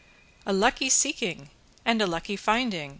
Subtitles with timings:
[0.47, 1.51] "A lucky seeking
[1.85, 2.89] and a lucky finding!"